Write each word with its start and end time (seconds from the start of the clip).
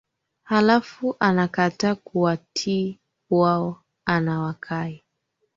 halafu 0.43 1.15
anakata 1.19 1.95
kuwatii 1.95 2.99
wao 3.29 3.83
anawakai 4.05 5.03